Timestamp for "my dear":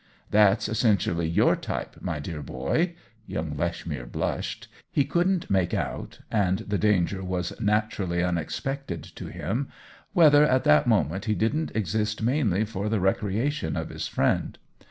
2.01-2.41